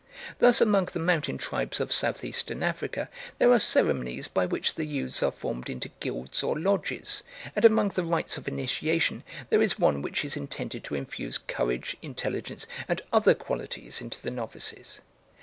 [0.39, 3.07] Thus among the mountain tribes of South Eastern Africa
[3.37, 7.21] there are ceremonies by which the youths are formed into guilds or lodges,
[7.55, 11.95] and among the rites of initiation there is one which is intended to infuse courage,
[12.01, 15.01] intelligence, and other qualities into the novices.